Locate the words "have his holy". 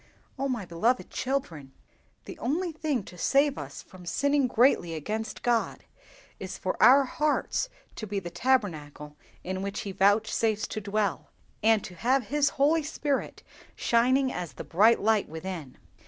11.93-12.81